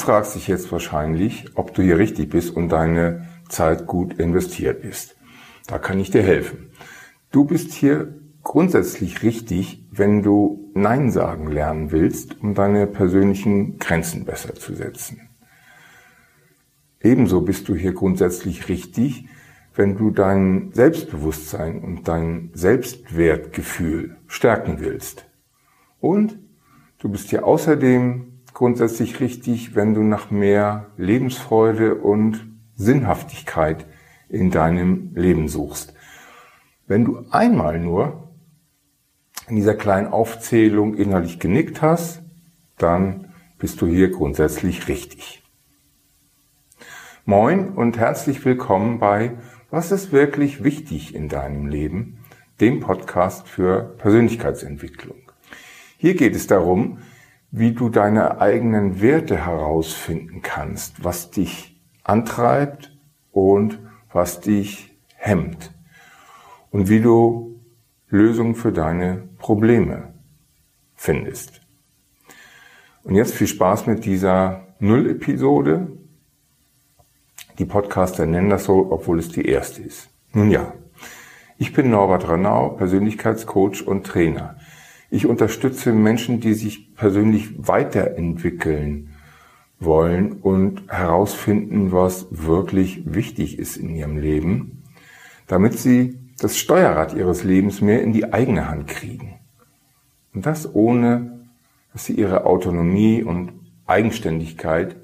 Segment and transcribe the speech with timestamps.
[0.00, 5.14] Fragst dich jetzt wahrscheinlich, ob du hier richtig bist und deine Zeit gut investiert ist.
[5.66, 6.70] Da kann ich dir helfen.
[7.30, 14.24] Du bist hier grundsätzlich richtig, wenn du Nein sagen lernen willst, um deine persönlichen Grenzen
[14.24, 15.28] besser zu setzen.
[17.02, 19.28] Ebenso bist du hier grundsätzlich richtig,
[19.74, 25.26] wenn du dein Selbstbewusstsein und dein Selbstwertgefühl stärken willst.
[26.00, 26.38] Und
[26.98, 33.86] du bist hier außerdem grundsätzlich richtig, wenn du nach mehr Lebensfreude und Sinnhaftigkeit
[34.28, 35.94] in deinem Leben suchst.
[36.86, 38.28] Wenn du einmal nur
[39.48, 42.20] in dieser kleinen Aufzählung innerlich genickt hast,
[42.76, 45.42] dann bist du hier grundsätzlich richtig.
[47.24, 49.38] Moin und herzlich willkommen bei
[49.70, 52.18] Was ist wirklich wichtig in deinem Leben,
[52.60, 55.16] dem Podcast für Persönlichkeitsentwicklung.
[55.96, 56.98] Hier geht es darum,
[57.50, 62.96] wie du deine eigenen Werte herausfinden kannst, was dich antreibt
[63.32, 63.78] und
[64.12, 65.72] was dich hemmt
[66.70, 67.60] und wie du
[68.08, 70.14] Lösungen für deine Probleme
[70.94, 71.60] findest.
[73.02, 75.88] Und jetzt viel Spaß mit dieser Null-Episode.
[77.58, 80.10] Die Podcaster nennen das so, obwohl es die erste ist.
[80.32, 80.72] Nun ja,
[81.58, 84.56] ich bin Norbert Ranau, Persönlichkeitscoach und Trainer.
[85.10, 89.10] Ich unterstütze Menschen, die sich persönlich weiterentwickeln
[89.80, 94.84] wollen und herausfinden, was wirklich wichtig ist in ihrem Leben,
[95.48, 99.40] damit sie das Steuerrad ihres Lebens mehr in die eigene Hand kriegen.
[100.32, 101.48] Und das ohne,
[101.92, 103.52] dass sie ihre Autonomie und
[103.86, 104.94] Eigenständigkeit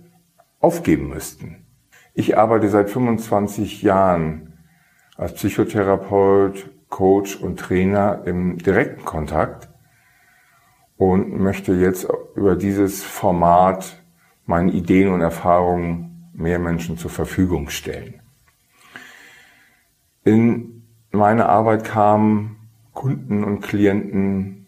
[0.60, 1.66] aufgeben müssten.
[2.14, 4.52] Ich arbeite seit 25 Jahren
[5.16, 9.68] als Psychotherapeut, Coach und Trainer im direkten Kontakt
[10.96, 14.02] und möchte jetzt über dieses Format
[14.46, 18.20] meine Ideen und Erfahrungen mehr Menschen zur Verfügung stellen.
[20.24, 22.56] In meine Arbeit kamen
[22.92, 24.66] Kunden und Klienten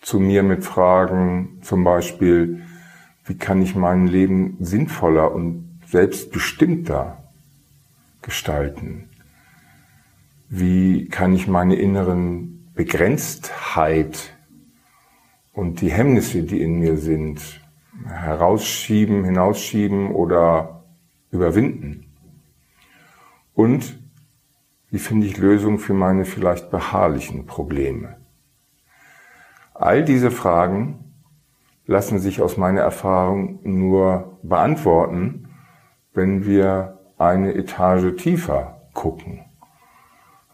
[0.00, 2.62] zu mir mit Fragen, zum Beispiel,
[3.24, 7.22] wie kann ich mein Leben sinnvoller und selbstbestimmter
[8.20, 9.08] gestalten?
[10.48, 14.34] Wie kann ich meine inneren Begrenztheit
[15.52, 17.60] und die Hemmnisse, die in mir sind,
[18.06, 20.84] herausschieben, hinausschieben oder
[21.30, 22.12] überwinden?
[23.54, 23.98] Und
[24.90, 28.16] wie finde ich Lösungen für meine vielleicht beharrlichen Probleme?
[29.74, 31.12] All diese Fragen
[31.86, 35.48] lassen sich aus meiner Erfahrung nur beantworten,
[36.14, 39.44] wenn wir eine Etage tiefer gucken.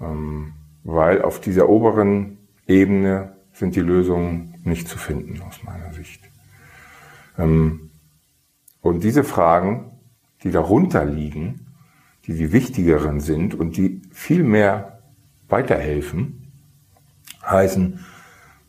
[0.00, 0.54] Ähm,
[0.84, 6.22] weil auf dieser oberen Ebene sind die Lösungen nicht zu finden aus meiner Sicht.
[7.38, 7.90] Ähm,
[8.80, 9.92] und diese Fragen,
[10.42, 11.66] die darunter liegen,
[12.26, 15.00] die die wichtigeren sind und die viel mehr
[15.48, 16.52] weiterhelfen,
[17.44, 18.04] heißen,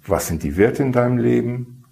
[0.06, 1.84] was sind die Werte in deinem Leben?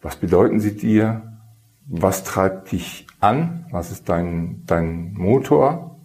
[0.00, 1.38] Was bedeuten sie dir?
[1.86, 3.66] Was treibt dich an?
[3.70, 5.98] Was ist dein, dein Motor?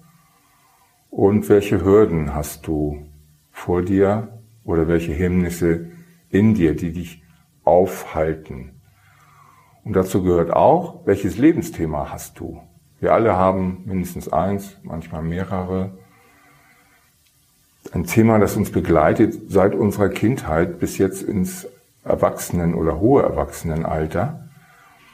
[1.09, 3.05] Und welche Hürden hast du
[3.51, 5.91] vor dir oder welche Hemmnisse
[6.29, 7.23] in dir, die dich
[7.63, 8.81] aufhalten?
[9.83, 12.61] Und dazu gehört auch, welches Lebensthema hast du?
[12.99, 15.97] Wir alle haben mindestens eins, manchmal mehrere.
[17.91, 21.67] Ein Thema, das uns begleitet seit unserer Kindheit bis jetzt ins
[22.03, 24.49] Erwachsenen- oder hohe Erwachsenenalter.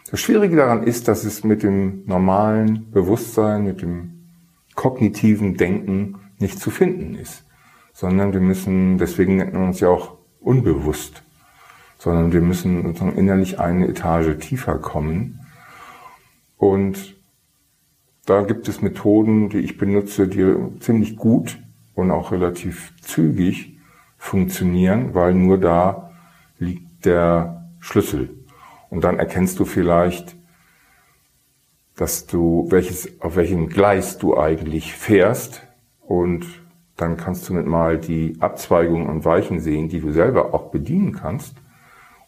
[0.10, 4.28] Das Schwierige daran ist, dass es mit dem normalen Bewusstsein, mit dem
[4.76, 7.46] kognitiven Denken nicht zu finden ist,
[7.94, 11.24] sondern wir müssen, deswegen nennt man uns ja auch unbewusst,
[11.98, 15.40] sondern wir müssen sozusagen innerlich eine Etage tiefer kommen
[16.58, 17.16] und
[18.26, 21.60] da gibt es Methoden, die ich benutze, die ziemlich gut
[21.94, 23.78] und auch relativ zügig
[24.18, 26.12] funktionieren, weil nur da
[26.58, 28.30] liegt der Schlüssel.
[28.90, 30.38] Und dann erkennst du vielleicht,
[31.98, 35.68] dass du welches, auf welchem Gleis du eigentlich fährst
[36.00, 36.46] und
[36.96, 41.14] dann kannst du mit mal die Abzweigungen und Weichen sehen, die du selber auch bedienen
[41.14, 41.56] kannst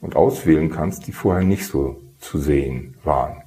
[0.02, 3.44] und auswählen kannst, die vorher nicht so zu sehen waren.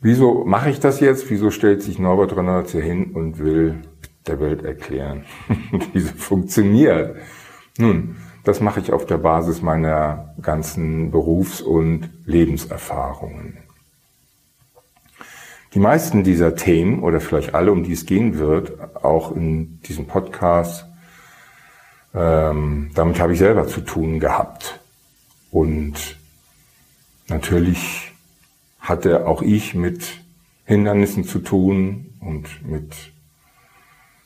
[0.00, 1.28] Wieso mache ich das jetzt?
[1.30, 3.82] Wieso stellt sich Norbert Rennert hier hin und will
[4.26, 5.24] der Welt erklären,
[5.92, 7.16] wie sie funktioniert?
[7.78, 13.58] Nun, das mache ich auf der Basis meiner ganzen Berufs- und Lebenserfahrungen.
[15.74, 20.06] Die meisten dieser Themen, oder vielleicht alle, um die es gehen wird, auch in diesem
[20.06, 20.86] Podcast,
[22.14, 24.80] ähm, damit habe ich selber zu tun gehabt.
[25.50, 26.16] Und
[27.28, 28.12] natürlich
[28.80, 30.20] hatte auch ich mit
[30.64, 32.94] Hindernissen zu tun und mit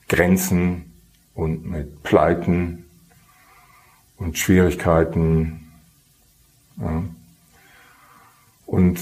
[0.08, 0.92] Grenzen
[1.34, 2.84] und mit Pleiten
[4.16, 5.72] und Schwierigkeiten.
[6.80, 7.02] Ja.
[8.66, 9.00] Und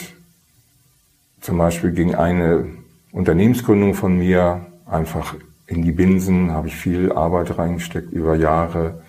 [1.41, 2.67] zum Beispiel ging eine
[3.13, 5.35] Unternehmensgründung von mir einfach
[5.67, 9.03] in die Binsen, habe ich viel Arbeit reingesteckt über Jahre.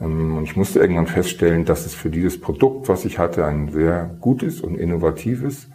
[0.00, 3.70] Ähm, und ich musste irgendwann feststellen, dass es für dieses Produkt, was ich hatte, ein
[3.70, 5.68] sehr gutes und innovatives,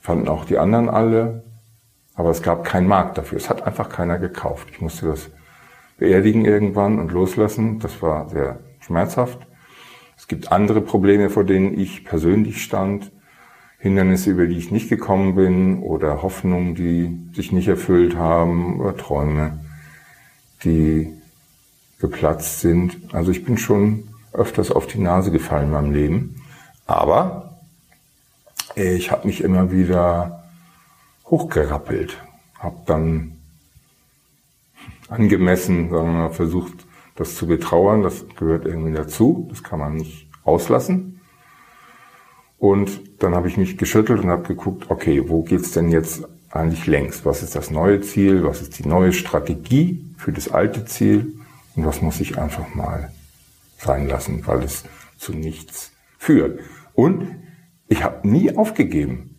[0.00, 1.44] fanden auch die anderen alle,
[2.14, 3.38] aber es gab keinen Markt dafür.
[3.38, 4.68] Es hat einfach keiner gekauft.
[4.70, 5.30] Ich musste das
[5.98, 7.78] beerdigen irgendwann und loslassen.
[7.78, 9.46] Das war sehr schmerzhaft.
[10.16, 13.12] Es gibt andere Probleme, vor denen ich persönlich stand.
[13.78, 18.96] Hindernisse, über die ich nicht gekommen bin oder Hoffnungen, die sich nicht erfüllt haben oder
[18.96, 19.58] Träume,
[20.64, 21.12] die
[21.98, 22.98] geplatzt sind.
[23.12, 26.42] Also ich bin schon öfters auf die Nase gefallen in meinem Leben.
[26.86, 27.60] Aber
[28.74, 30.44] ich habe mich immer wieder
[31.26, 32.22] hochgerappelt,
[32.58, 33.32] habe dann
[35.08, 36.86] angemessen, sagen wir mal, versucht,
[37.16, 38.02] das zu betrauern.
[38.02, 39.46] Das gehört irgendwie dazu.
[39.50, 41.15] Das kann man nicht auslassen.
[42.66, 46.88] Und dann habe ich mich geschüttelt und habe geguckt, okay, wo geht's denn jetzt eigentlich
[46.88, 47.24] längst?
[47.24, 48.42] Was ist das neue Ziel?
[48.42, 51.32] Was ist die neue Strategie für das alte Ziel?
[51.76, 53.12] Und was muss ich einfach mal
[53.78, 54.82] sein lassen, weil es
[55.16, 56.58] zu nichts führt.
[56.92, 57.36] Und
[57.86, 59.36] ich habe nie aufgegeben.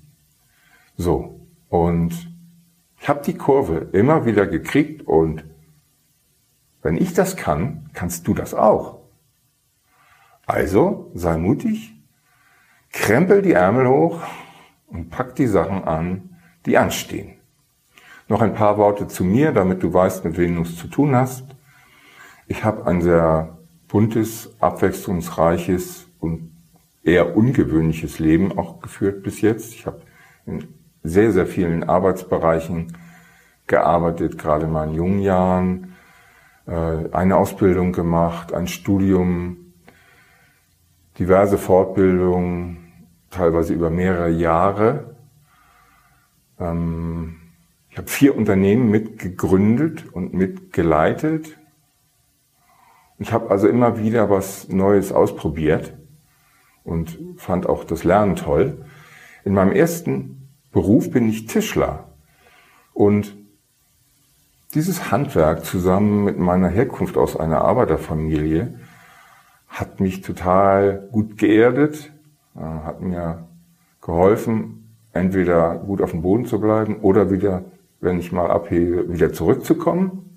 [0.95, 1.45] So.
[1.67, 2.13] Und
[3.01, 5.43] ich habe die Kurve immer wieder gekriegt und
[6.81, 9.01] wenn ich das kann, kannst du das auch.
[10.45, 11.96] Also sei mutig,
[12.91, 14.21] krempel die Ärmel hoch
[14.87, 17.33] und pack die Sachen an, die anstehen.
[18.27, 21.15] Noch ein paar Worte zu mir, damit du weißt, mit wem du es zu tun
[21.15, 21.45] hast.
[22.47, 23.57] Ich habe ein sehr
[23.87, 26.51] buntes, abwechslungsreiches und
[27.03, 29.73] eher ungewöhnliches Leben auch geführt bis jetzt.
[29.73, 30.01] Ich habe
[30.45, 30.67] in
[31.03, 32.97] sehr, sehr vielen Arbeitsbereichen
[33.65, 35.95] gearbeitet, gerade in meinen jungen Jahren,
[36.65, 39.66] äh, eine Ausbildung gemacht, ein Studium,
[41.19, 42.77] diverse Fortbildungen,
[43.31, 45.15] teilweise über mehrere Jahre.
[46.59, 47.37] Ähm,
[47.89, 51.57] ich habe vier Unternehmen mitgegründet und mitgeleitet.
[53.17, 55.93] Ich habe also immer wieder was Neues ausprobiert
[56.83, 58.85] und fand auch das Lernen toll.
[59.43, 62.09] In meinem ersten Beruf bin ich Tischler
[62.93, 63.35] und
[64.75, 68.79] dieses Handwerk zusammen mit meiner Herkunft aus einer Arbeiterfamilie
[69.67, 72.11] hat mich total gut geerdet,
[72.55, 73.47] äh, hat mir
[74.01, 77.65] geholfen, entweder gut auf dem Boden zu bleiben oder wieder,
[77.99, 80.27] wenn ich mal abhebe, wieder zurückzukommen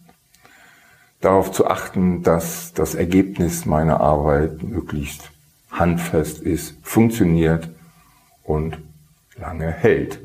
[1.21, 5.31] darauf zu achten, dass das Ergebnis meiner Arbeit möglichst
[5.71, 7.69] handfest ist, funktioniert
[8.43, 8.79] und
[9.37, 10.21] lange hält.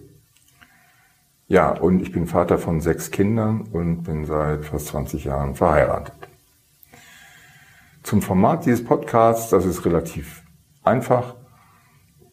[1.47, 6.15] Ja, und ich bin Vater von sechs Kindern und bin seit fast 20 Jahren verheiratet.
[8.05, 10.43] Zum Format dieses Podcasts, das ist relativ
[10.83, 11.33] einfach.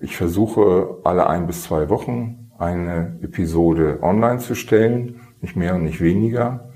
[0.00, 5.84] Ich versuche alle ein bis zwei Wochen eine Episode online zu stellen, nicht mehr und
[5.84, 6.68] nicht weniger.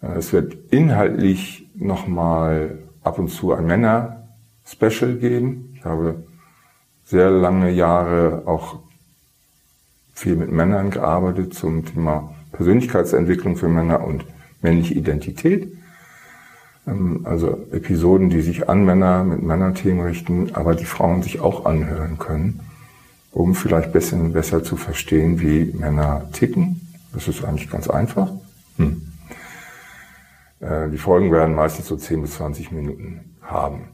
[0.00, 5.74] Äh, es wird inhaltlich nochmal ab und zu ein Männer-Special geben.
[5.74, 6.24] Ich habe
[7.04, 8.78] sehr lange Jahre auch
[10.14, 14.24] viel mit Männern gearbeitet zum Thema Persönlichkeitsentwicklung für Männer und
[14.62, 15.77] männliche Identität.
[16.88, 21.66] Ähm, also Episoden, die sich an Männer mit Männerthemen richten, aber die Frauen sich auch
[21.66, 22.60] anhören können,
[23.32, 26.80] um vielleicht besser, besser zu verstehen, wie Männer ticken.
[27.12, 28.32] Das ist eigentlich ganz einfach.
[28.76, 29.02] Hm.
[30.60, 33.88] Äh, die Folgen werden meistens so 10 bis 20 Minuten haben.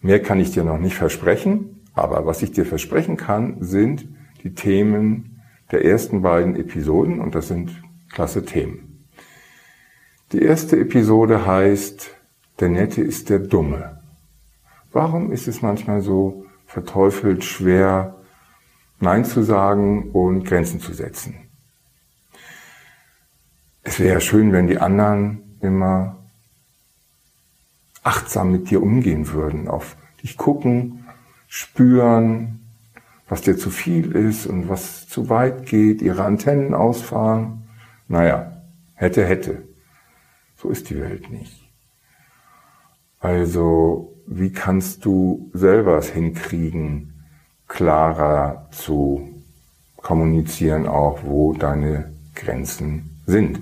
[0.00, 4.08] Mehr kann ich dir noch nicht versprechen, aber was ich dir versprechen kann, sind
[4.42, 7.70] die Themen der ersten beiden Episoden und das sind
[8.10, 8.91] klasse Themen.
[10.32, 12.08] Die erste Episode heißt
[12.58, 14.00] Der Nette ist der Dumme.
[14.90, 18.16] Warum ist es manchmal so verteufelt schwer,
[18.98, 21.34] Nein zu sagen und Grenzen zu setzen?
[23.82, 26.16] Es wäre schön, wenn die anderen immer
[28.02, 31.04] achtsam mit dir umgehen würden, auf dich gucken,
[31.46, 32.60] spüren,
[33.28, 37.68] was dir zu viel ist und was zu weit geht, ihre Antennen ausfahren.
[38.08, 38.62] Naja,
[38.94, 39.71] hätte, hätte.
[40.62, 41.68] So ist die Welt nicht.
[43.18, 47.24] Also, wie kannst du selber es hinkriegen,
[47.68, 49.42] klarer zu
[49.96, 53.60] kommunizieren, auch wo deine Grenzen sind?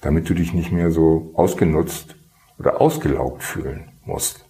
[0.00, 2.16] damit du dich nicht mehr so ausgenutzt
[2.58, 4.44] oder ausgelaugt fühlen musst.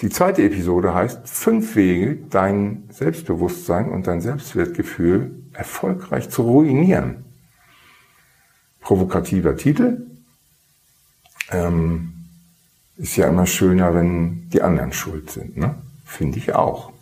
[0.00, 7.24] Die zweite Episode heißt Fünf Wege, dein Selbstbewusstsein und dein Selbstwertgefühl erfolgreich zu ruinieren.
[8.80, 10.06] Provokativer Titel.
[11.50, 12.14] Ähm,
[12.96, 15.56] ist ja immer schöner, wenn die anderen schuld sind.
[15.56, 15.74] Ne?
[16.04, 16.92] Finde ich auch.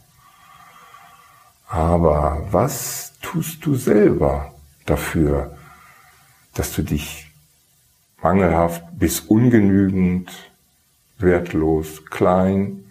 [1.67, 4.55] Aber was tust du selber
[4.87, 5.57] dafür,
[6.55, 7.31] dass du dich
[8.23, 10.31] mangelhaft bis ungenügend,
[11.19, 12.85] wertlos, klein,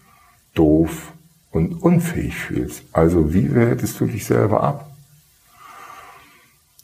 [0.54, 1.14] doof
[1.52, 2.84] und unfähig fühlst.
[2.92, 4.87] Also wie wertest du dich selber ab?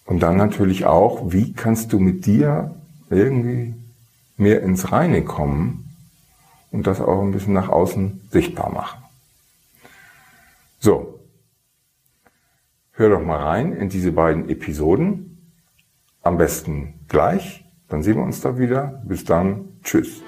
[0.06, 2.76] Und dann natürlich auch, wie kannst du mit dir
[3.10, 3.76] irgendwie
[4.38, 5.96] mehr ins Reine kommen
[6.72, 9.04] und das auch ein bisschen nach außen sichtbar machen.
[10.80, 11.20] So,
[12.92, 15.52] hör doch mal rein in diese beiden Episoden.
[16.22, 19.02] Am besten gleich, dann sehen wir uns da wieder.
[19.06, 20.22] Bis dann, tschüss.